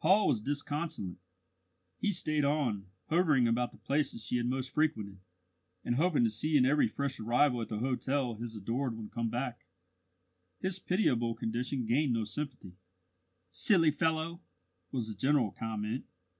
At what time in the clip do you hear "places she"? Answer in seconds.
3.76-4.36